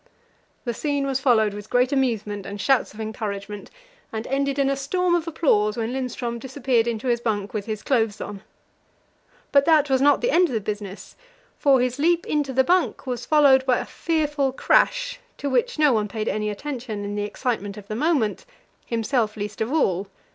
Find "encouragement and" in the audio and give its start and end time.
2.99-4.25